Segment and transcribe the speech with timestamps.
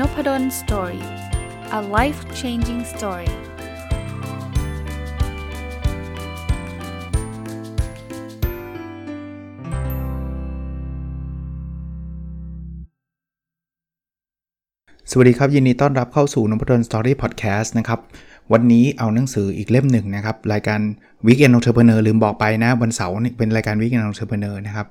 [0.00, 1.04] Noppadol story
[1.78, 3.30] a life changing story
[15.10, 18.00] สวัสดีครับ ยินดีต้อนรับเข้าสู่นพดล story podcast นะครับ
[18.52, 20.80] วันนี้เอาหนังสืออีกเล่มหนึ่งนะครับ รายการ
[21.26, 24.86] Weekend Entrepreneur ลืมบอกไปนะ วันเสาร์เป็นรายการ Weekend Entrepreneur นะครับ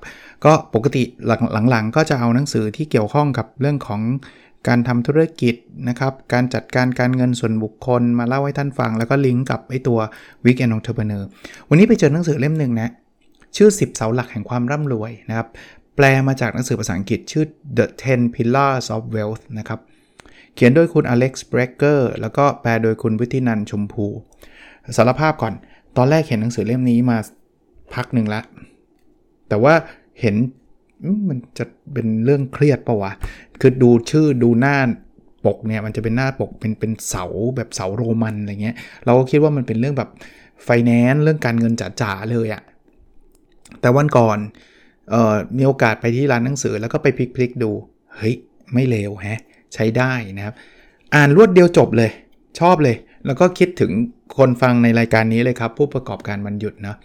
[0.45, 1.03] ก็ปกติ
[1.70, 4.01] หลังๆ ก็จะเอาหนังสือที่เกี่ยวข้องกับเรื่องของ
[4.67, 5.55] การทำธุรกิจ
[5.89, 9.99] นะครับ การจัดการการเงินส่วนบุคคลมาเล่าให้ท่านฟัง แล้วก็ลิงก์กับไอตัว
[10.45, 11.23] Weekend Entrepreneur
[11.69, 12.89] วันนี้ไปเจอหนังสือเล่มหนึ่งนะ
[13.55, 15.47] ชื่อ 10 เสาหลักแห่งความร่ำรวยนะครับ
[15.95, 17.45] แปลมาจากหนังสือภาษาอังกฤษชื่อ
[17.77, 19.79] The 10 Pillars of Wealth นะครับ
[20.55, 24.05] เขียนโดยคุณอเล็กซ์เบรกเกอร์แล้วก็แปลโดยคุณวิทินันชมพู
[24.97, 25.53] สารภาพก่อน
[25.97, 27.17] ตอนแรกเขียนหนังสือเล่มนี้มา
[27.93, 28.41] พักหนึ่งละ
[29.49, 29.73] แต่ว่า
[30.21, 30.35] เห็น
[31.29, 33.11] มันจะเป็นเรื่องเครียดปะวะ
[33.61, 34.77] คือดูชื่อดูหน้า
[35.45, 37.25] ปกเนี่ยมันจะเป็นหน้าปกเป็นเป็นเสา
[37.55, 38.75] แบบเสาโรมันอะไรเงี้ย
[39.05, 40.09] เราก็คิดว่ามันเป็นเรื่องแบบ
[40.63, 42.63] ไฟแนนซ์เรื่องการเงินจ๋าๆเลยอะ
[43.81, 44.37] แต่วันก่อน
[45.12, 47.71] เอ่อมีโอกาสไปที่ร้านหนังสือแล้วก็ไปพลิกๆดู
[48.17, 48.35] เฮ้ย
[48.73, 49.41] ไม่เลวแฮะ
[49.73, 50.55] ใช้ได้นะครับ
[51.15, 52.12] อ่านรวดเดียวจบเลย
[52.59, 53.91] ชอบเลย แล้วก็คิดถึง
[54.37, 56.95] คนฟังในรายการนี้เลยครับ ผู้ประกอบการมันหยุดนะ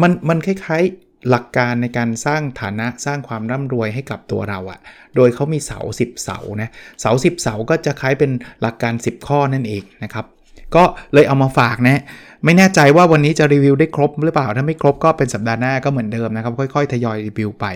[0.00, 0.84] มันมันคล้าย
[1.30, 4.80] หลักการในการสร้างฐานะสร้างความร่ำรวยให้กับตัวเราอะ
[5.16, 6.68] โดยเขามีเสา 10 เสานะ
[7.00, 8.30] เสา 10 เสาก็จะคล้ายเป็น
[8.60, 10.26] หลักการ 10 ข้อนั่นเองนะครับ
[10.74, 12.02] ก็เลยเอามาฝากนะ
[12.44, 17.66] ไม่แน่ใจว่าวันนี้จะรีวิวได้ครบหรือเปล่า ถ้าไม่ครบก็เป็นสัปดาห์หน้าก็เหมือนเดิมนะครับ ค่อยๆ ทยอยรีวิวไป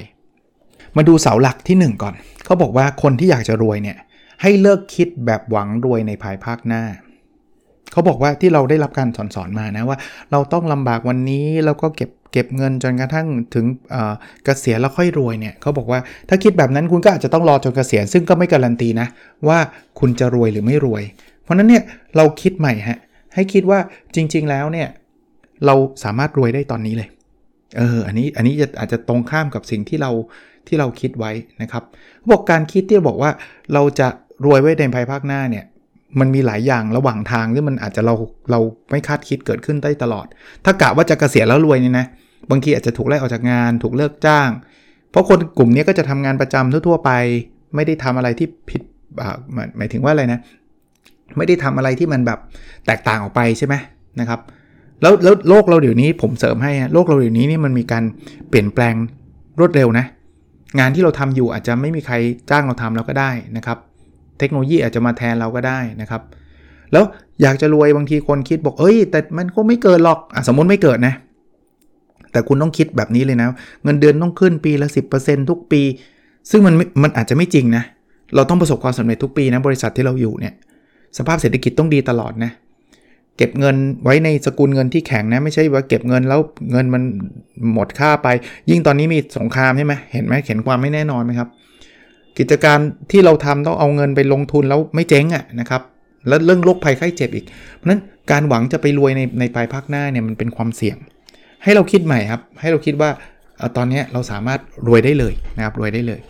[0.96, 3.98] มาดูเสาหลักที่ 1 ก่อน เขาบอกว่าคนที่อยากจะรวยเนี่ย
[4.42, 6.82] ให้เลิกคิดแบบหวังรวยในภายภาคหน้า
[7.92, 9.98] เขาบอกว่าที่เราได้รับการสอนสอนมานะว่า
[10.30, 13.66] เราต้องลำบากวันนี้แล้วก็เก็บ เก็บเงินจนกระทั่งถึง
[14.44, 19.08] เกษียณแล้วค่อยรวยเนี่ยเขาบอกว่าถ้าคิดแบบนั้นคุณก็อาจจะต้องรอจนเกษียณซึ่งก็ไม่การันตีนะ
[19.48, 19.58] ว่า
[20.00, 21.02] คุณจะรวยหรือไม่รวย
[21.42, 21.82] เพราะนั้นเนี่ย
[22.16, 22.98] เราคิดใหม่ฮะ
[23.34, 23.78] ให้คิดว่า
[24.14, 24.88] จริง ๆ แล้วเนี่ย
[25.66, 27.08] เราสามารถรวยได้ตอนนี้เลย
[27.78, 30.10] เอออันนี้อันนี้จะอาจจะตรงข้ามกับสิ่งที่เรา
[30.66, 31.32] ที่เราคิดไว้
[31.62, 31.82] นะครับ
[32.30, 33.30] บอกการคิดที่บอกว่า
[33.74, 34.08] เราจะ
[34.44, 35.64] รวยไว้ในภายภาคหน้าเนี่ย
[36.20, 38.14] มันมีหลายอย่างระหว่างทางที่มันอาจจะเรา
[38.50, 38.60] เรา
[38.90, 40.26] ไม่คาดคิดเกิดขึ้นได้ตลอด
[40.64, 42.06] ถ้ากะว่าจะกะเกษียณแล้วรวยเนี่ยนะ
[42.50, 44.48] บางทีอาจจะถูกไล่ออกจากงาน ถูกเลิกจ้าง
[45.10, 47.10] เพราะคนกลุ่มนี้ก็จะทำงานประจำทั่วๆไป
[47.74, 48.82] ไม่ได้ทำอะไรที่ผิด
[49.76, 50.40] หมายถึงว่าอะไรนะ
[51.36, 52.38] ไม่ได้ทำอะไรที่มันแบบ
[52.86, 53.74] แตกต่างออกไปใช่ไหม
[54.20, 54.40] นะครับ
[55.02, 58.04] แล้วแล้วโลกเราเดี๋ยวนี้ผมเสริมให้โลกเราเดี๋ยวนี้นี่มันมีการ
[58.48, 58.94] เปลี่ยนแปลง
[59.60, 60.06] รวดเร็วนะ
[60.78, 62.14] งานที่เราทำอยู่อาจจะไม่มีใคร
[62.50, 63.78] จ้างเราทำแล้วก็ได้นะครับ
[64.38, 66.22] เทคโนโลยีอาจจะมาแทนเราก็ได้นะครับ
[66.92, 67.04] แล้ว
[67.42, 71.14] อยากจะรวยบางทีคนคิดบอกเอ้ย แต่มันก็ไม่เกิดหรอกอสมมติไม่เกิดนะ
[72.32, 73.48] แต่คุณต้องคิดแบบนี้เลยนะ
[73.84, 74.88] เงินเดือนต้องขึ้นปีละ
[75.18, 75.82] 10%ทุกปี
[76.50, 77.84] ซึ่งมันมันอาจจะไม่จริงนะ
[78.34, 80.54] เราต้องประสบความสำเร็จทุกปีนะบริษัทที่เราอยู่เนี่ย
[81.18, 82.52] สภาพเศรษฐกิจต้องดีตลอดนะ
[83.36, 86.40] เก็บเงินไว้ในสกุลเงินที่แข็งนะ ไม่ใช่ว่าเก็บเงินแล้ว
[86.72, 87.02] เงินมัน
[87.74, 88.28] หมดค่าไป
[88.70, 91.48] ยิ่งตอนนี้มีสงครามใช่ไหมเห็นไหมเห็นความไม่แน่นอนไหมครับ
[92.38, 92.78] กิจการ
[93.10, 95.82] ที่เราทำต้องเอาเงินไปลงทุนแล้วไม่เจ๊งอะ่ะนะครับ
[96.28, 97.44] แล้วเรื่องโรคภัยไข้เจ็บอีก
[97.76, 98.00] เพราะนั้น
[98.30, 100.96] การหวังจะไปรวยในในภายภาคหน้าเนี่ยมันเป็นความเสี่ยง
[101.62, 103.10] ให้เราคิดใหม่ครับ ให้เราคิดว่า
[103.76, 106.20] ตอนนี้เราสามารถรวยได้เลยนะครับรวยได้เลย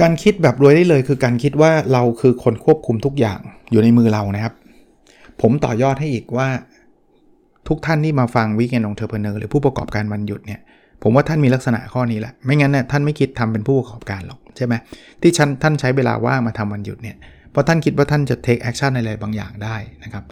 [0.00, 3.40] การคิดแบบรวยได้เลย คือการคิดว่าเราคือคนควบคุมทุกอย่าง
[3.70, 4.54] อยู่ในมือเรานะครับ
[5.40, 6.48] ผมต่อยอดให้อีกว่า
[7.68, 10.60] ทุกท่านที่มาฟังวิกเกนองเทอร์เพเนอร์หรือผู้ประกอบการวันหยุดเนี่ย
[11.02, 14.74] ผมว่าท่านมีลักษณะข้อนี้แหละ ไม่งั้นเนี่ยท่านไม่คิดทำเป็นผู้ประกอบการหรอกใช่ไหม
[15.22, 15.32] ที่
[15.62, 17.16] ท่านใช้เวลาว่างมาทำวันหยุดเนี่ย
[17.50, 20.24] เพราะท่านคิดว่าท่านจะ take action อะไรบางอย่างได้นะครับ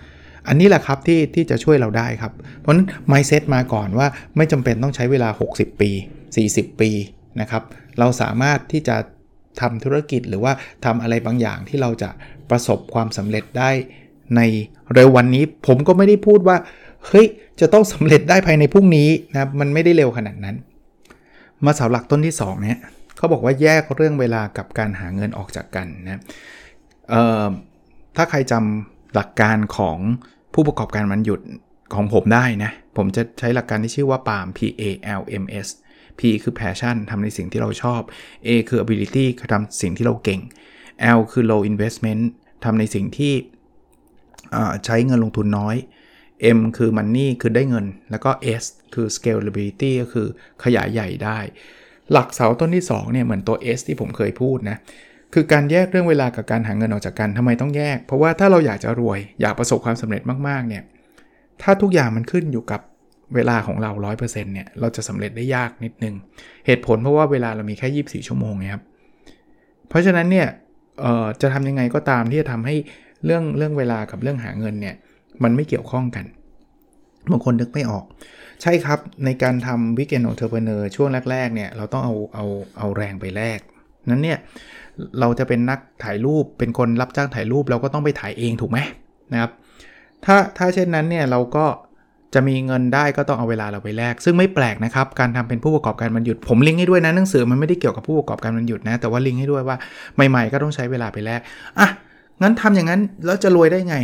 [0.49, 5.91] อันนี้แหละครับที่ที่จะช่วยเราได้ครับ เพราะฉะนั้น mindset มาก่อนว่าไม่จำเป็นต้องใช้เวลา 60 ปี
[6.37, 6.91] 40 ปี
[7.41, 7.63] นะครับ
[7.99, 8.97] เราสามารถที่จะ
[9.61, 10.53] ทำธุรกิจหรือว่า
[10.85, 12.11] ทำอะไรบางอย่างที่เราจะ
[12.51, 13.71] ประสบความสำเร็จได้
[14.37, 14.41] ใน
[14.95, 16.57] เร็ววันนี้ผมก็ไม่ได้พูดว่า
[17.07, 17.27] เฮ้ย
[17.61, 20.57] จะต้องสำเร็จได้ภายในพรุ่งนี้นะมันไม่ได้เร็วขนาดนั้น
[21.65, 22.79] มาเสาหลักต้นที่2เนี่ย
[23.17, 26.23] เขาบอกว่าแยกเรื่องเวลากับการหาเงินออกจากกันนะ
[28.17, 29.99] ถ้าใครจำ หลักการของ
[30.55, 31.41] ผู้ประกอบการวันหยุด
[31.95, 34.83] ของผมได้นะ ผมจะใช้หลักการที่ชื่อว่า PALM P A
[35.21, 35.69] L M S
[36.19, 38.01] P คือ passion ทำในสิ่งที่เราชอบ
[38.47, 40.41] A คือ ability คือทำสิ่งที่เราเก่ง
[41.19, 42.23] L คือ low investment
[42.65, 43.35] ทำในสิ่งที่
[44.85, 45.77] ใช้เงินลงทุนน้อย
[46.57, 48.31] M คือ money คือได้เงิน แล้วก็
[48.63, 50.27] S คือ scalability ก็คือ
[50.65, 51.39] ขยายใหญ่ได้
[52.13, 54.79] หลักเสาต้นที่ 2 เนี่ย เหมือนตัว S ที่ผมเคยพูดนะ
[55.35, 60.83] คือการแยกเรื่องเวลากับการหาเงินออกจากกันทำไมต้องแยก เพราะว่าถ้าเราอยากจะรวยอยากประสบความสำเร็จมากๆเนี่ย
[61.63, 62.81] ถ้าทุกอย่างมันขึ้นอยู่กับ
[63.35, 66.15] เวลาของเรา 100%เนี่ยเราจะสำเร็จได้ยากนิดนึง
[66.67, 68.83] เหตุผลเพราะว่าเวลาเรามีแค่ 24 ชั่วโมงครับ
[69.89, 70.49] เพราะฉะนั้นเนี่ย
[71.41, 72.77] จะทำยังไงก็ตามที่จะทำให้
[73.25, 74.95] เรื่องเรื่องเวลากับเรื่องหาเงินเนี่ย
[75.43, 76.25] มันไม่เกี่ยวข้องกัน
[77.31, 78.05] บางคนนึกไม่ออก
[78.63, 82.45] ใช่ครับในการทำ Weekend Entrepreneur ช่วงแรกๆเนี่ยเราต้องเอาเอา
[82.79, 83.61] เอาแรงไปแลก
[84.11, 84.39] นั้นเนี่ย
[85.21, 88.79] เราจะเป็นนักถ่ายรูปเป็นคนรับจ้างถ่ายรูปเราก็ต้องไปถ่ายเองถูกไหม
[89.33, 89.51] นะครับ
[90.25, 91.67] ถ้าถ้าเช่นนั้นเนี่ยเราก็
[92.35, 99.77] จะมีเงินได้ก็ต้องเอาเวลาเราไปแลกซึ่งไม่แปลกนะครับ การทำเป็นผู้ประกอบการมันหยุดผมลิงก์ให้ด้วยนะหนังสือมันไม่ได้เกี่ยวกับผู้ประกอบการมันหยุดนะแต่ว่าลิงก์ให้ด้วยว่า
[100.31, 101.41] ใหม่ๆ ก็ต้องใช้เวลาไปแลก
[101.79, 101.89] อะ
[102.43, 103.97] งั้นทำอย่างนั้นแล้วจะรวยได้ไง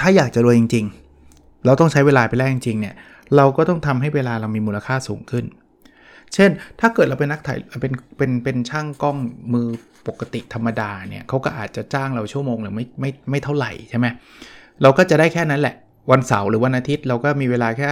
[0.00, 0.84] ถ้าอยากจะรวยจริง
[1.24, 2.94] ๆ เราต้องใช้เวลาไปแลกจริงๆเนี่ย
[3.36, 5.44] เราก็ต้องทำให้เวลาเรามีมูลค่าสูงขึ้น
[6.34, 6.50] เช่น
[6.80, 9.16] ถ้าเกิดเราเป็นนักถ่ายเป็นเป็นเป็นช่างกล้อง
[9.54, 9.68] มือ
[10.08, 14.06] ปกติธรรมดาเนี่ยเขาก็อาจจะจ้างเราชั่วโมงหรือไม่ไม่ไม่เท่าไหร่ใช่ไหม
[14.82, 15.74] เราก็จะได้แค่นั้นแหละ
[16.10, 17.88] วันเสาร์หรือวันอาทิตย์เราก็มีเวลาแค่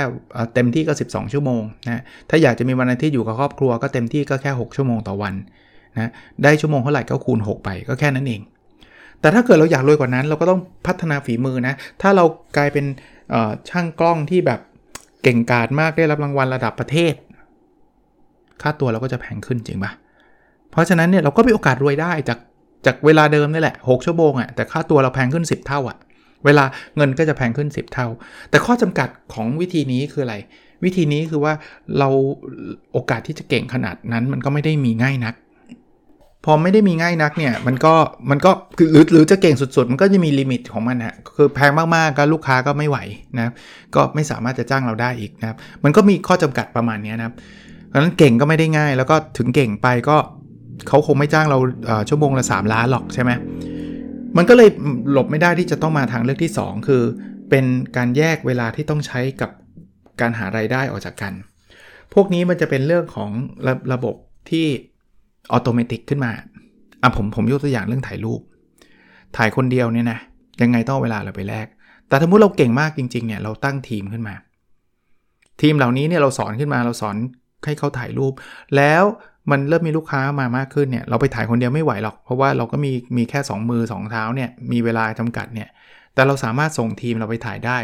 [0.55, 5.35] เต็มที่ก็ 12 ชั่วโมงนะถ้าอยากจะมีวันอาทิตย์อยู่กับครอบครัวก็เต็มที่ก็แค่ 6 ชั่วโมงต่อวัน
[5.99, 6.11] นะ
[6.43, 8.41] ได้ชั่วโมงเท่าไหร่ก็คูณ 6 ไปก็แค่นั้นเอง
[9.21, 12.25] แต่ถ้าเกิดเราอยากรวยกว่านั้น เราก็ต้องพัฒนาฝีมือนะ ถ้าเรา
[12.57, 12.87] กลายเป็น
[13.71, 14.61] ช่างกล้องที่แบบ
[15.23, 17.15] เก่งกาจมากได้รับรางวัลระดับประเทศ
[18.63, 19.93] ค่าตัวเราก็จะแพงขึ้นจริงปะ
[20.71, 22.39] เพราะฉะนั้นเนี่ยเราก็มีโอกาสรวยได้จาก
[22.87, 25.97] จากเวลาเดิมนี่แหละ 6 ชั่วโมงอะ่ะแต่ค่าตัวเราแพงขึ้น 10 เท่าอะ่ะ
[26.45, 26.65] เวลา
[26.97, 28.07] เงินก็จะแพงขึ้น 10 เท่า
[28.51, 30.37] แต่ข้อจำกัดของวิธีนี้คืออะไร
[30.85, 31.53] วิธีนี้คือว่า
[31.99, 32.09] เรา
[32.93, 35.35] โอกาสที่จะเก่งขนาดนั้นมันก็ไม่ได้มีง่ายนัก
[36.45, 37.95] พอไม่ได้มีง่ายนักเนี่ยมันก็
[38.31, 38.51] มันก็
[38.93, 42.99] หรือหรือจะเก่งสุดๆ มันก็จะมีลิมิตของมันฮะคือแพงมากๆก็ลูกค้าก็ไม่ไหว
[43.39, 43.53] นะ
[43.95, 47.35] ก็ไม่สามารถจะจ้างเราได้อีกนะครับมันก็มีข้อจำกัดประมาณนี้นะครับ
[47.91, 50.17] เพราะฉะนั้นเก่งก็ไม่ได้ง่าย แล้วก็ถึงเก่งไปก็
[50.89, 51.59] เขาคงไม่จ้างเรา
[52.09, 53.31] ชั่วโมงละ 3 ล้านหรอกใช่ไหม
[54.37, 54.69] มันก็เลย
[55.13, 57.03] หลบไม่ได้ที่จะต้องมาทางเลือกที่ 2 คือ
[57.51, 57.65] เป็น
[57.97, 59.51] การแยกเวลาที่ต้องใช้กับ
[60.21, 61.33] การหาไรายได้ออกจากกัน
[62.15, 63.31] พวกนี้มันจะเป็นเรื่องของ
[63.67, 64.15] ระระบบ
[64.51, 64.67] ที่
[65.53, 66.33] อัตโนมัติขึ้นมา
[67.03, 68.41] อะผมผมยกตัวอย่างเรื่องถ่ายรูป
[69.37, 70.19] ถ่ายคนเดียวเนี่ยนะ
[70.63, 71.67] ยังไงต้องเวลาเราไปแลก
[72.09, 74.35] แต่ถ้ามุติเราเก่งมากจริงๆเนี่ยเราตั้งทีมขึ้นมา
[75.61, 77.17] ทีมเหล่านี้เนี่ยเราสอนขึ้นมาเราสอน
[77.65, 78.33] ให้เขาถ่ายรูป
[78.77, 79.05] แล้ว
[79.51, 85.69] มันเริ่มมีลูกค้ามามากขึ้นเนี่ยเราไปถ่ายคนเดียวไม่ไหวหรอก เพราะว่าเราก็มีมีแค่ 2 มือ 2 เท้าเนี่ยมีเวลาจำกัดเนี่ย
[86.15, 87.79] แต่เราสามารถส่งทีมเราไปถ่ายได้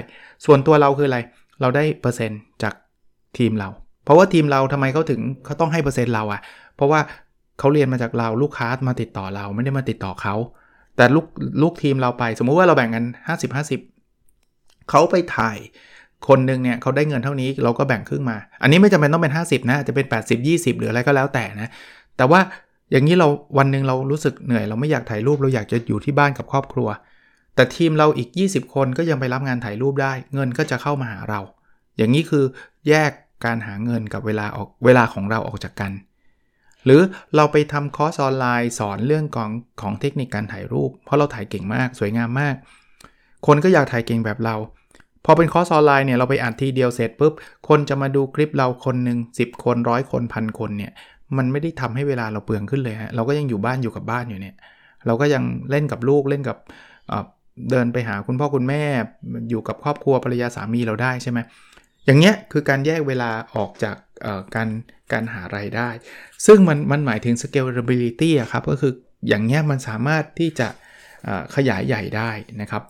[0.45, 1.19] ส่วนตัวเราคืออะไร
[1.61, 2.75] เราได้เปอร์เซ็นต์จาก
[3.39, 3.69] ทีมเรา
[4.05, 6.41] เพราะว่าทีมเราทำไมเขาถึงเขาต้องให้เปอร์เซ็นต์เราอะ่ะ
[6.77, 7.01] เพราะว่า
[7.59, 10.35] เขาเรียนมาจากเราลูกค้ามาติดต่อเราไม่ได้มาติดต่อเขา
[10.97, 11.27] แต่ลูก
[11.63, 13.57] ลูกทีมเราไป สมมุติว่าเราแบ่งกัน 50
[14.17, 15.59] 50เขาไปถ่าย
[16.29, 21.69] คนหนึ่งเนี่ยเขาได้เงินเท่านี้เราก็แบ่งครึ่งมา อันนี้ไม่จำเป็นต้องเป็น 50 นะจะเป็น 80 20 หรืออะไรก็แล้วแต่นะ
[22.17, 22.41] แต่ว่า
[22.93, 23.29] อย่างนี้เรา
[23.59, 26.89] วันหนึ่งเรารู้สึกเหนื่อย เราไม่อยากถ่ายรูปเราอยากจะอยู่ที่บ้านกับครอบครัว
[27.55, 31.41] แต่ทีมเราอีก 20 คนก็ยังไปรับงานถ่ายรูปได้ เงินก็จะเข้ามาหาเรา
[31.97, 32.45] อย่างนี้คือ
[32.89, 33.11] แยก
[33.45, 35.93] การหาเงินกับเวลาออกเวลาของเราออกจากกัน
[36.85, 37.01] หรือ
[37.37, 42.55] เราไปทำคอร์สออนไลน์สอนเรื่องของของเทคนิคการถ่ายรูป เพราะเราถ่ายเก่งมาก สวยงามมาก
[43.47, 44.57] คนก็อยากถ่ายเก่งแบบเรา
[45.27, 47.33] พอเป็นคอร์สออนไลน์เนี่ยเราไปอัดทีเดียวเสร็จปุ๊บ
[47.69, 50.93] คนจะมาดูคลิปเราคนหนึ่ง10 คนร้อยคนพันคนเนี่ย
[51.37, 54.55] มันไม่ได้ทำให้เวลาเราเปลืองขึ้นเลยฮะเราก็ยังอยู่บ้านอยู่กับบ้านอยู่เนี่ย
[55.07, 56.57] เราก็ยังเล่นกับลูกเล่นกับ
[57.71, 58.83] เดินไปหาคุณพ่อคุณแม่
[59.51, 61.39] อยู่กับครอบครัวภรรยาสามีเราได้ใช่ไหม
[62.07, 63.97] อย่างเงี้ยคือการแยกเวลาออกจาก
[64.55, 64.69] การ
[65.13, 65.89] การหารายได้
[66.47, 68.93] ซึ่งมันมันหมายถึง scalability อะครับก็คือ
[69.29, 70.69] อย่างเงี้ยมันสามารถที่จะ
[71.57, 72.83] ขยายใหญ่ได้นะครับ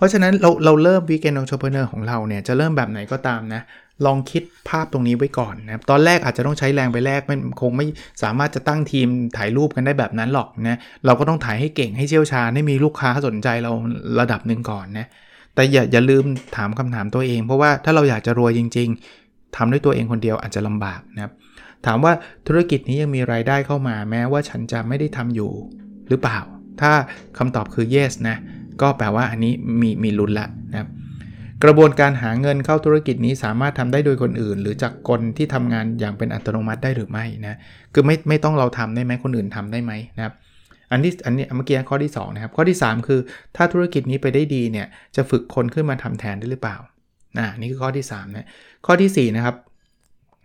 [0.00, 3.62] เพราะฉะนั้นเราเราเริ่ม Weekend Entrepreneur ของเราเนี่ยจะเริ่มแบบไหนก็ตามนะ
[4.06, 7.86] ลองคิดภาพตรงนี้ไว้ก่อนนะตอนแรกอาจจะต้องใช้แรงไปแรกมันคงไม่
[8.22, 13.72] สามารถจะตั้งทีมถ่ายรูปกันได้แบบนั้นหรอกนะเราก็ต้องถ่ายให้เก่งให้เชี่ยวชาญให้มีลูกค้าสนใจเรา
[14.20, 15.06] ระดับหนึ่งก่อนนะ
[15.54, 16.24] แต่อย่าอย่าลืม
[16.56, 18.88] ถามคำถามตัวเอง เพราะว่าถ้าเราอยากจะรวยจริง
[19.22, 21.32] ๆทำด้วยตัวเองคนเดียวอาจจะลำบากนะครับ
[21.86, 22.12] ถามว่า
[22.46, 25.52] ธุรกิจนี้ยังมีรายได้เข้ามาแม้ว่าฉันจะไม่ได้ทำอยู่
[26.08, 26.38] หรือเปล่า
[26.80, 26.92] ถ้า
[27.38, 28.36] คำตอบคือ yes นะ
[28.82, 30.88] ก็แปลว่าอันนี้มีมีลุ้นละนะครับ
[31.64, 37.58] กระบวนการหาเงินเข้าธุรกิจนี้สามารถทำได้โดยคนอื่น หรือจากคนที่ทำงานอย่างเป็นอัตโนมัติได้หรือไม่นะ
[37.94, 40.34] คือไม่ไม่ต้องเราทำได้ไหมคนอื่นทำได้ไหมนะครับ
[40.90, 43.20] อันที่อันนี้เมื่อกี้ข้อที่2นะครับข้อที่ 3 คือ
[43.56, 46.76] ถ้าธุรกิจนี้ไปได้ดีเนี่ยจะฝึกคนขึ้นมาทำแทนได้หรือเปล่า
[47.38, 48.48] นะนี่คือข้อที่3นะ
[48.86, 49.56] ข้อที่4นะครับ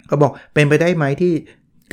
[0.07, 1.33] เขาบอกเป็นไปได้ไหมที่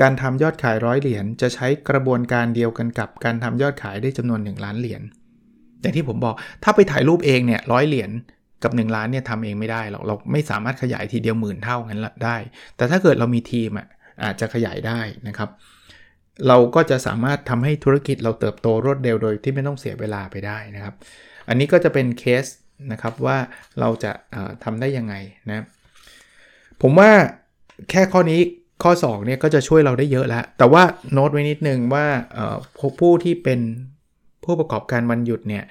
[0.00, 5.02] การทำยอดขายร้อยเหรียญจะใช้กระบวนการเดียวกันกับการทำยอดขายได้จำนวน 1 ล้านเหรียญ
[5.82, 6.34] อย่างที่ผมบอก
[6.64, 8.10] ถ้าไปถ่ายรูปเองเนี่ยร้อยเหรียญ
[8.62, 12.36] กับ 1 ล้านเนี่ยทำเองไม่ได้หรอกเราไม่สามารถขยายทีเดียวหมื่นเท่างั้นละได้
[12.76, 13.86] แต่ถ้าเกิดเรามีทีมอะ
[14.24, 15.50] อาจจะขยายได้นะครับ
[16.48, 20.94] เราก็จะสามารถทำให้ธุรกิจเราเติบโตรวดเร็วโดยที่ไม่ต้องเสียเวลาไปได้นะครับ
[21.48, 22.44] อันนี้ก็จะเป็นเคส
[22.92, 23.38] นะครับว่า
[23.80, 24.12] เราจะ
[24.64, 25.14] ทำได้ยังไง
[25.48, 25.64] นะ
[26.82, 27.10] ผมว่า
[27.90, 28.40] แค่ข้อนี้
[28.82, 32.06] ข้อ2เนี่ยก็จะช่วยเราได้เยอะแล้ว แต่ว่าโน้ตไว้นิดนึงว่า
[33.00, 33.60] ผู้ที่เป็น
[34.44, 35.64] ผู้ประกอบการวันหยุดเนี่ย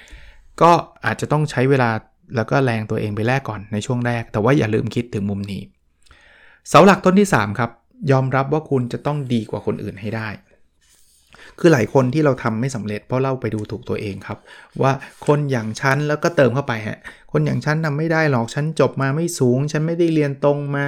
[0.62, 0.72] ก็
[1.06, 1.90] อาจจะต้องใช้เวลา
[2.36, 5.62] แล้วก็แรงตัวเองไปแลกก่อนในช่วงแรก แต่ว่าอย่าลืมคิดถึงมุมนี้
[6.70, 7.72] เสาหลักต้นที่ 3 ครับ
[8.12, 10.30] ยอมรับว่าคุณจะต้องดีกว่าคนอื่นให้ได้
[11.60, 14.38] คือหลายคนที่เราทำไม่สำเร็จเพราะเราไปดูถูกตัวเองครับ
[14.82, 14.92] ว่า
[15.28, 17.00] คนอย่างฉันแล้วก็เติมเข้าไปฮะ
[17.32, 20.88] คนอย่างฉันทาไม่ได้หรอกฉันจบมาไม่สูง ฉันไม่ได้เรียนตรงมา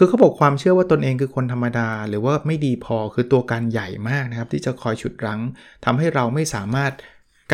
[0.00, 5.40] คือเขาบอกความเชื่อว่าตนเองคือคนธรรมดา หรือว่าไม่ดีพอคือตัวการใหญ่มากนะครับ ที่จะคอยฉุดรั้ง
[5.84, 6.92] ทำให้เราไม่สามารถ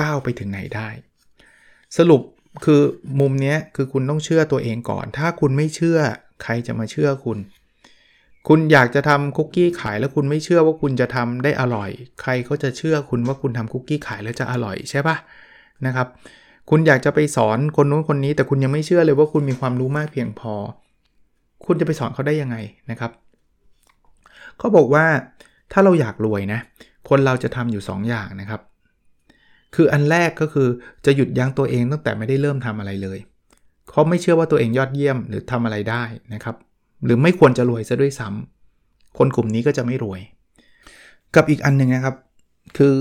[0.01, 0.89] ก้าวไปถึงไหนได้
[1.97, 2.23] สรุป
[2.65, 2.83] คือ
[3.21, 5.99] มุมนี้คือคุณต้องเชื่อตัวเองก่อน ถ้าคุณไม่เชื่อ
[6.43, 7.39] ใครจะมาเชื่อคุณ
[8.49, 15.17] คุณอยากจะทำคุกกี้ขายแล้วคุณไม่เชื่อว่าคุณจะทำได้อร่อย ใครก็จะเชื่อคุณว่าคุณทำคุกกี้ขายแล้วจะอร่อยใช่ปะ
[15.87, 16.09] นะครับ
[16.71, 20.55] คุณอยากจะไปสอนคนนู้นคนนี้ แต่คุณยังไม่เชื่อเลยว่าคุณมีความรู้มากเพียงพอ
[21.67, 22.57] คุณจะไปสอนเขาได้ยังไง
[22.91, 23.11] นะครับ
[24.59, 25.05] เขาบอกว่า
[25.73, 26.61] ถ้าเราอยากรวยนะ
[27.09, 28.61] คนเราจะทำอยู่2ออย่างนะครับ
[29.75, 30.69] คืออันแรกก็คือ
[31.07, 33.19] จะหยุดยั้งตัวเองตั้งแต่ไม่ได้เริ่มทำอะไรเลย
[33.91, 36.03] เขาไม่เชื่อว่าตัวเองยอดเยี่ยมหรือทำอะไรได้
[36.35, 36.57] นะครับ
[37.05, 40.21] หรือไม่ควรจะรวยซะด้วยซ้ำคนกลุ่มนี้ก็จะไม่รวย
[41.37, 42.17] กับอีกอันหนึ่งนะครับ
[42.79, 42.95] คือ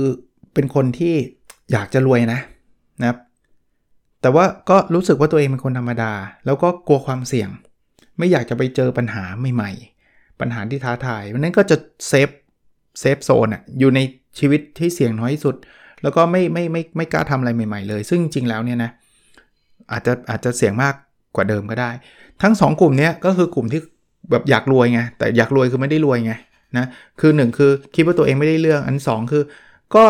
[0.54, 1.16] เป็นคนที่
[1.72, 2.40] อยากจะรวยนะ
[3.02, 3.20] นะครับ
[4.22, 6.12] แต่ว่าก็รู้สึกว่าตัวเองเป็นคนธรรมดา
[6.46, 7.50] แล้วก็กลัวความเสี่ยง
[8.18, 11.78] ไม่อยากจะไปเจอปัญหาใหม่ๆ ปัญหาที่ท้าทายวันนั้นก็จะ
[12.08, 12.30] safe
[13.00, 14.00] safe zone อะอยู่ใน
[14.40, 15.56] ชีวิตที่เสี่ยงน้อยที่สุด
[16.04, 18.92] แล้วก็ไม่ไม่ไม่ไม่กล้าทำอะไรใหม่ ๆ เลย ซึ่งจริงแล้วเนี่ยนะ
[19.92, 20.94] อาจจะอาจจะเสี่ยงมาก
[21.36, 21.92] กว่าเดิมก็ได้
[22.42, 23.82] ทั้ง 2 กลุ่มนี้ก็คือกลุ่มที่
[24.32, 26.34] แบบอยากรวยไงแต่อยากรวยคือไม่ได้รวยไง
[26.78, 26.86] นะ
[27.20, 29.44] คือ 1 คือคิดว่าตัวเองไม่ได้เรื่องอัน 2 คือ
[29.96, 30.04] ก็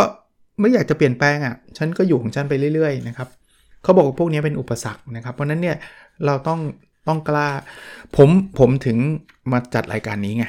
[0.60, 3.27] ไม่อยากจะเปลี่ยนแปลงอะ่ะฉันก็อยู่ของฉันไปเรื่อยๆนะครับ
[3.83, 5.77] เขาบอกว่าพวกนี้เป็นอุปสรรคนะครับ เพราะนั้นเนี่ย
[6.25, 6.60] เราต้อง
[7.07, 7.48] ต้องกล้า
[8.15, 8.29] ผม
[8.60, 8.98] ผมถึง
[9.51, 10.45] มาจัดรายการนี้ไง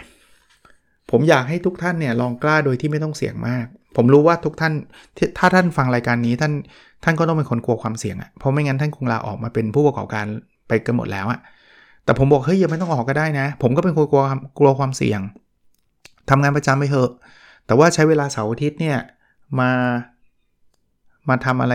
[1.10, 4.72] ผมอยากให้ทุกท่านเนี่ยลองกล้าโดยที่ไม่ต้องเสี่ยงมาก ผมรู้ว่าทุกท่าน
[5.38, 6.52] ถ้าท่านฟังรายการนี้ท่าน
[7.04, 10.26] ท่านก็ต้องเป็นคนกลัวความเสี่ยงอะ่ะเพราะไม่งั้นท่านคงลาออกมาเป็นผู้ประกอบการ
[10.68, 11.40] ไปกันหมดแล้วอะ่ะ
[12.04, 14.24] แต่ผมบอกเฮ้ยยังไม่ต้องออกก็ได้นะ ผมก็เป็นคนกลัว
[14.58, 15.20] กลัวความเสี่ยง
[16.30, 17.10] ทำงานประจำไปเถอะ
[17.66, 18.98] แต่ว่าใช้เวลาเสาร์อาทิตย์เนี่ย
[19.60, 19.70] มา
[21.28, 21.74] มาทำอะไร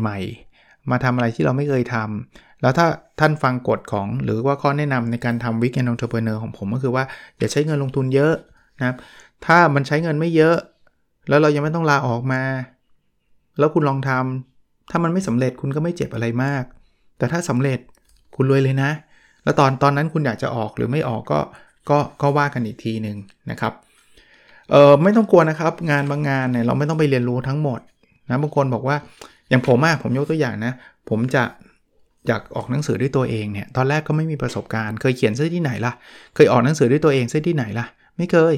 [0.00, 0.18] ใหม่
[0.54, 2.86] ๆ มาทำอะไรที่เราไม่เคยทำ แล้วถ้า
[3.20, 7.04] ท่านฟังกฎของหรือว่าข้อแนะนำในการทำ Weekend Entrepreneur ของผมก็คือว่า
[7.38, 8.34] อย่าใช้เงินลงทุนเยอะ
[8.78, 8.96] นะครับ
[9.46, 10.56] ถ้ามันใช้เงินไม่เยอะ
[11.28, 12.42] แล้วเรายังไม่ต้องลาออกมา
[13.58, 16.64] แล้วคุณลองทำถ้ามันไม่สำเร็จคุณก็ไม่เจ็บอะไรมาก
[17.18, 17.78] แต่ถ้าสำเร็จ
[18.36, 18.90] คุณรวยเลยนะ
[19.44, 21.40] แล้วตอนตอนนั้นคุณอยากจะออกหรือไม่ออกก็
[21.90, 23.16] ก็ก็ว่ากันอีกทีหนึ่ง
[23.50, 23.72] นะครับ
[24.70, 27.80] เออไม่ต้องกลัวนะครับ งานบางงานเนี่ยเราไม่ต้องไปเรียนรู้ทั้งหมด
[28.30, 28.96] นะบางคนบอกว่า
[29.48, 30.72] อย่างผมอะผมยกตัวอย่างนะ
[31.08, 31.42] ผมจะ
[32.28, 35.92] อยากออกหนังสือด้วยตัวเองเนี่ยตอนแรกก็ไม่มีประสบการณ์เคยเขียนซะที่ไหนล่ะ
[36.34, 38.54] เคยออกหนังสือด้วยตัวเองซะที่ไหนล่ะ ไม่เคย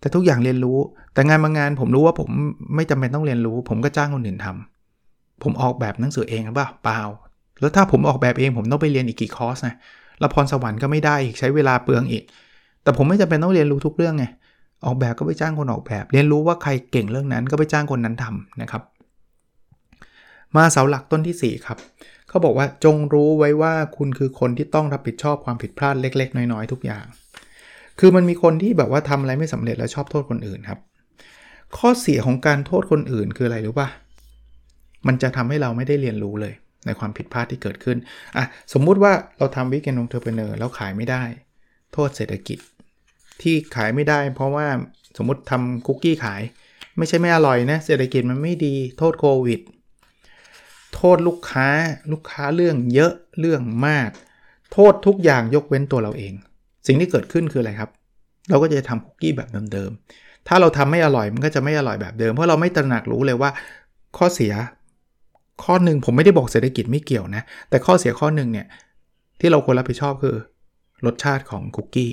[0.00, 0.78] แต่ทุกอย่างเรียนรู้
[1.14, 2.28] แต่งานบางงานผมรู้ว่าผม
[2.76, 7.00] ไม่จำเป็นต้องเรียนรู้ ผมก็จ้างคนอื่นทำผมออกแบบหนังสือเองหรือเปล่าเปล่า
[7.60, 9.74] แล้วถ้าผมออกแบบเองผมต้องไปเรียนอีกกี่คอร์สนะ
[10.20, 12.24] ล้วพรสวรรค์ก็ไม่ได้อีกใช้เวลาเปลืองอีก
[12.82, 14.24] แต่ผมไม่จำเป็นต้องเรียนรู้ทุกเรื่องไง
[14.84, 18.82] ออกแบบก็ไปจ้างคนออกแบบ เรียนรู้ว่าใครเก่งเรื่องนั้นก็ไปจ้างคนนั้นทำนะครับ
[20.56, 21.78] มาเสาหลักต้นที่ 4 ครับ
[22.30, 27.04] เขาบอกว่าจงรู้ไว้ว่าคุณคือคนที่ต้องรับผิดชอบความผิดพลาดเล็ก ๆ น้อย ๆ ทุกอย่าง
[27.98, 30.78] คือมันมีคนที่แบบว่าทำอะไรไม่สำเร็จแล้วชอบโทษคนอื่นครับ
[31.78, 33.88] ข้อเสียของการโทษคนอื่นคืออะไรรู้ปะ
[35.06, 36.54] มันจะทำให้เราไม่ได้เรียนรู้เลย
[36.86, 37.98] ในความผิดพลาดที่เกิดขึ้น
[38.36, 41.22] อะ สมมุติว่าเราทำ Weekend Entrepreneur แล้วขายไม่ได้
[41.92, 42.58] โทษเศรษฐกิจ
[43.42, 44.66] ที่ขายไม่ได้ เพราะว่า
[45.16, 46.42] สมมติทำคุกกี้ขาย
[46.98, 49.60] ไม่ใช่ไม่อร่อยนะ เศรษฐกิจมันไม่ดี โทษโควิด
[50.94, 51.68] โทษลูกค้า
[52.12, 54.10] ลูกค้าเรื่องเยอะเรื่องมาก
[54.72, 56.32] โทษทุกอย่างยกเว้นตัวเราเอง
[56.86, 57.90] สิ่งที่เกิดขึ้นคืออะไรครับ
[58.48, 63.50] เราก็จะทำคุกกี้แบบเดิมๆถ้าเราทำไม่อร่อยมันก็จะไม่อร่อยแบบเดิม เพราะเราไม่ตระหนักรู้เลยว่า
[64.18, 64.52] ข้อเสีย
[65.64, 68.66] ข้อหนึ่งผมไม่ได้บอกเศรษฐกิจไม่เกี่ยวนะ แต่ข้อเสียข้อหนึ่งเนี่ย
[69.40, 70.36] ที่เราควรรับผิดชอบคือ
[71.06, 72.12] รสชาติของคุกกี้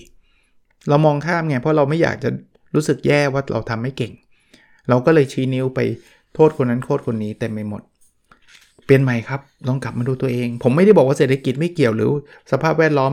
[0.90, 2.30] เรามองข้ามไงเพราะเราไม่อยากจะ
[2.76, 4.14] รู้สึกแย่ว่าเราทำไม่เก่ง
[4.90, 5.80] เราก็เลยชี้นิ้วไป
[6.34, 7.82] โทษคนนั้นโทษคนนี้เต็มไปหมด
[8.88, 12.12] เปลี่ยนใหม่ครับลองกลับมาดูตัวเอง ผมไม่ได้บอกว่าเศรษฐกิจไม่เกี่ยวหรือ
[12.52, 13.12] สภาพแวดล้อม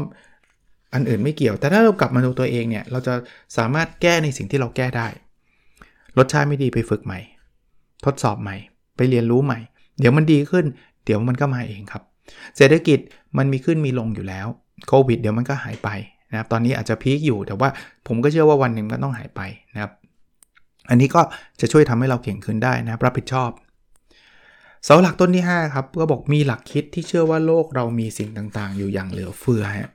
[0.94, 3.14] อันอื่นไม่เกี่ยว แต่ถ้าเรากลับมาดูตัวเองเนี่ยเราจะ
[3.56, 5.08] สามารถแก้ในสิ่งที่เราแก้ได้
[6.18, 7.20] รสชาติไม่ดีไปฝึกใหม่
[8.04, 8.56] ทดสอบใหม่
[8.96, 9.58] ไปเรียนรู้ใหม่
[9.98, 10.64] เดี๋ยวมันดีขึ้น
[11.04, 12.02] เดี๋ยวมันก็มาเองครับ
[12.56, 12.98] เศรษฐกิจ
[13.38, 14.46] มันมีขึ้นมีลงอยู่แล้ว
[14.88, 15.88] โควิดเดี๋ยวมันก็หายไป
[16.30, 17.68] นะครับตอนนี้อาจจะ peak อยู่แต่ว่า
[18.06, 19.40] ผมก็เชื่อว่าวันหนึ่งก็ต้องหายไป
[19.74, 19.92] นะครับ
[20.90, 21.20] อันนี้ก็
[21.60, 23.50] จะช่วยทำให้เราเก่งขึ้นได้นะรับผิดชอบ
[24.84, 29.90] เสาหลักต้นที่ 5 ครับก็บอกมีหลักคิดที่เชื่อว่าโลกเรามีสิ่งต่างๆ อยู่อย่างเหลือเฟือฮะ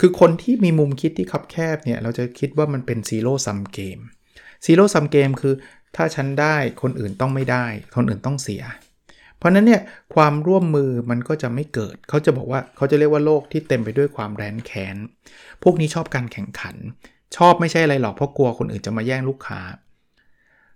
[0.00, 3.98] คือคนที่มีมุมคิดที่คับแคบเนี่ยเราจะคิดว่ามันเป็น zero-sum game
[4.64, 5.54] zero sum game คือ
[5.96, 8.62] ถ้าฉันได้คนอื่นต้องไม่ได้ คนอื่นต้องเสีย
[9.38, 9.82] เพราะนั้นเนี่ย
[10.14, 14.96] ความร่วมมือมันก็จะไม่เกิด เขาจะบอกว่าเขาจะเรียกว่าโลกที่เต็มไปด้วยความแร้นแค้น
[15.62, 16.76] พวกนี้ชอบการแข่งขัน
[17.36, 19.60] ชอบไม่ใช่อะไรหรอกเพราะกลัวคนอื่นจะมาแย่งลูกค้า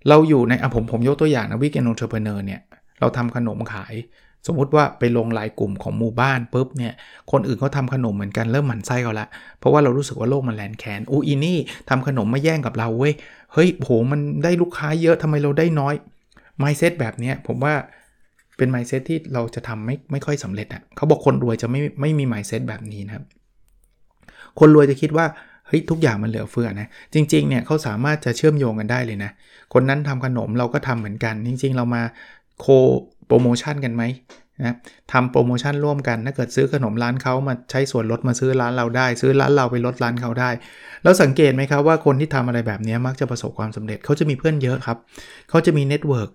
[0.08, 2.60] เราอยู่ในอะผมผมยกตัวอย่างนะ weekend entrepreneur เนี่ย
[3.00, 3.94] เราทำขนมขาย
[4.46, 6.92] สมมุติว่าไปลงไลน์กลุ่มของหมู่บ้านปุ๊บเนี่ย
[7.32, 9.26] คนอื่นเขาทำขนมเหมือนกันเริ่มหมั่นไส้เขาละ
[9.58, 13.14] เพราะว่าเรารู้สึกว่าโลกมันแร้นแค้นอูอีนี่ทำขนมมาแย่งกับเราเว้ย
[13.52, 15.94] เฮ้ยโหมันได้ลูกค้าเยอะทำไมเราได้น้อย
[16.58, 17.74] mindset แบบนี้ผมว่า
[18.56, 23.24] เป็น mindset ที่เราจะทำไม่ไม่ค่อยสำเร็จอะ่ะเขาบอกคนรวยจะไม่ไม่มี mindset แบบนี้นะครับ
[24.58, 25.26] คนรวยจะคิดว่า
[25.66, 29.30] เฮ้ยทุกอย่างมันเหลือเฟือนะ จริงๆเนี่ยเขาสามารถจะเชื่อมโยงกันได้เลยนะ
[29.74, 32.02] คนนั้นทำขนมเราก็ทำเหมือนกัน จริง ๆ เรามา
[32.60, 34.02] co-promotion กันไหม
[34.64, 34.76] นะ
[35.12, 40.50] ทำโปรโมชั่นร่วมกันถ้าเกิดซื้อขนมร้านเขามาใช้ส่วนลดมาซื้อร้านเราได้ ซื้อร้านเราไปลดร้านเขาได้
[41.02, 44.98] แล้วสังเกตไหมครับว่าคนที่ทำอะไรแบบนี้มักจะประสบความสำเร็จเขาจะมีเพื่อนเยอะครับ
[45.50, 46.30] เขาจะมี network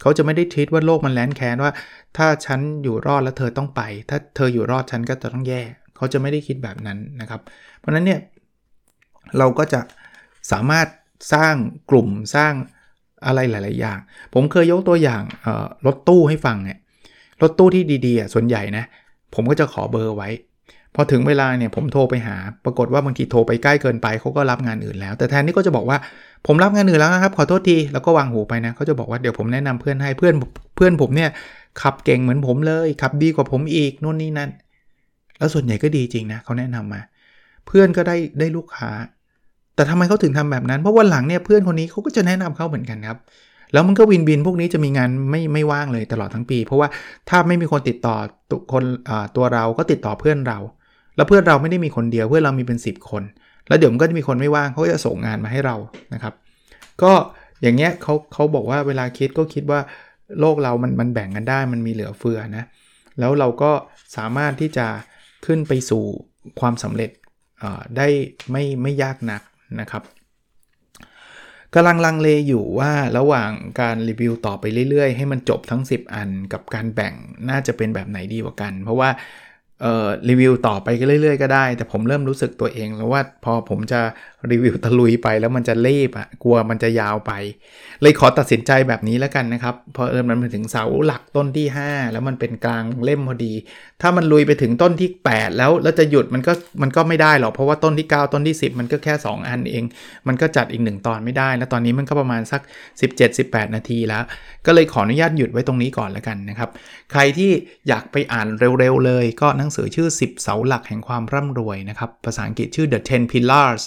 [0.00, 1.72] เขาจะไม่ได้คิดว่าโลกมันแร้นแค้นว่า
[2.16, 5.62] ถ้าฉันอยู่รอดแล้วเธอต้องไป ถ้าเธออยู่รอดฉันก็จะต้องแย่
[5.96, 7.40] เขาจะไม่ได้คิดแบบนั้นนะครับ
[7.78, 8.20] เพราะนั้นเนี่ย
[9.38, 9.80] เราก็จะ
[10.52, 10.86] สามารถ
[11.32, 11.54] สร้าง
[11.90, 12.52] กลุ่มสร้าง
[13.26, 13.98] อะไรหลาย ๆ อย่าง
[14.34, 15.22] ผมเคยยกตัวอย่าง
[15.86, 16.78] รถตู้ให้ฟังเนี่ย
[17.42, 18.84] รถตู้ที่ดีๆส่วนใหญ่นะ
[19.34, 20.28] ผมก็จะขอเบอร์ไว้
[20.94, 25.98] พอถึงเวลาเนี่ยผมโทรไปหา ปรากฏว่าบางทีโทรไปใกล้เกินไปเขาก็รับงานอื่นแล้ว แต่แทนที่ก็จะบอกว่า
[26.46, 30.34] ผมรับงานอื่นแล้วนะครับ ขอโทษทีแล้วก็วางหูไปนะเขาจะบอกว่าเดี๋ยวผมแนะนำเพื่อนให้เพื่อน
[30.76, 31.30] เพื่อนผมเนี่ย
[31.82, 34.50] ขับเก่งเหมือนผมเลยขับดีกว่าผมอีกนู่นนี่นั่น
[35.38, 37.00] แล้วส่วนใหญ่ก็ดีจริงนะเขาแนะนำมา
[37.66, 38.90] เพื่อนก็ได้ได้ลูกค้า
[39.74, 43.18] แต่ทำไมเขาถึงทำแบบนั้น เพราะวันหลังเนี่ยเพื่อนคนนี้เขาก็จะแนะนำเขาเหมือนกันครับ
[43.72, 46.88] แล้วมันก็วินบินพวกนี้จะมีงานไม่ไม่ว่างเลยตลอดทั้งปี เพราะว่า
[47.28, 48.16] ถ้าไม่มีคนติดต่อ
[48.50, 48.84] ตัวคน
[49.36, 50.58] ตัวเราก็ติดต่อเพื่อนเรา
[51.16, 53.22] แล้วเพื่อนเราไม่ได้มีคนเดียวเพื่อนเรามีเป็น 10 คน
[53.68, 55.76] แล้วเดี๋ยวมันก็จะมีคนไม่ว่างเขาจะส่งงานมาให้เรา
[56.14, 56.34] นะครับ
[57.02, 57.12] ก็
[57.62, 59.80] อย่างเงี้ยเขาเขาบอกว่าเวลาคิดก็คิดว่า
[60.40, 62.64] โลกเรามันมันแบ่งกันได้มันมีเหลือเฟือนะ
[63.18, 63.70] แล้วเราก็
[64.16, 64.86] สามารถที่จะ
[65.46, 66.02] ขึ้นไปสู่
[66.60, 67.10] ความสำเร็จ
[67.96, 68.08] ได้
[68.50, 69.42] ไม่ไม่ยากนัก
[69.80, 70.02] นะครับ
[71.74, 77.14] กำลังลังเลอยู่ว่าระหว่างการรีวิวต่อไปเรื่อยๆ ให้มันจบทั้ง 10 อันกับการแบ่ง
[77.50, 79.08] น่าจะเป็นแบบไหนดีกว่ากัน เพราะว่า
[80.28, 80.88] รีวิวต่อไป
[81.22, 84.00] เรื่อยๆ ก็ได้ แต่ผมเริ่มรู้สึกตัวเองแล้วว่าพอผมจะ
[84.50, 87.32] รีวิวตะลุยไปแล้วมันจะรีบอะกลัวมันจะยาวไป
[88.02, 93.52] เลยขอตัดสินใจแบบนี้แล้วกันนะครับพอเออมันมาถึงเสาหลักต้นที่ 5 แล้วมันเป็นกลางเล่มพอดี
[94.02, 96.52] ถ้ามันลุยไปถึงต้นที่ 8 แล้วแล้วจะหยุดมันก็
[96.82, 99.84] มันก็ไม่ได้หรอกเพราะว่าต้นที่ 9 ต้นที่ 10 มันก็แค่ 2 อันเอง
[100.28, 102.60] มันก็จัดอีก 1 ตอนไม่ได้ แล้วตอนนี้มันก็ประมาณสัก
[103.18, 104.22] 17-18 นาทีแล้ว
[104.66, 106.70] ก็เลยขออนุญาตหยุดไว้ตรงนี้ก่อนแล้วกันนะครับ
[107.12, 107.50] ใครที่
[107.88, 113.82] อยากไปอ่านเร็วๆเลย ก็หนังสือชื่อ 10 เสาหลักแห่งความร่ำรวยนะครับภาษาอังกฤษชื่อ The 10 Pillars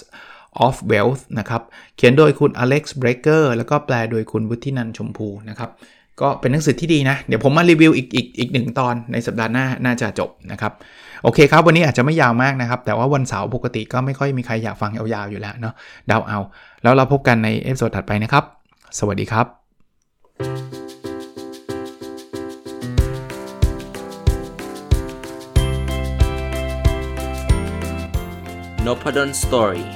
[0.66, 1.62] of Wealth นะครับ
[1.96, 5.70] เขียนโดยคุณ Alex Breaker แล้วก็แปลโดยคุณวุฒินันชมพูนะครับ
[6.20, 10.72] ก็เป็นหนังสือที่ดีนะ เดี๋ยวผมมารีวิวอีกอีกอีกหนึ่งตอนในสัปดาห์หน้าน่าจะจบนะครับ
[11.22, 15.74] โอเคครับ วันนี้อาจจะไม่ยาวมากนะครับ แต่ว่าวันเสาร์ปกติก็ไม่ค่อยมีใครอยากฟังยาวๆอยู่แล้วเนาะ
[16.08, 16.38] เดาเอา
[16.82, 18.44] แล้วเราพบกันใน episode ถัดไปนะครับ
[18.98, 19.46] สวัสดีครับ
[28.86, 29.95] n o p a d o n Story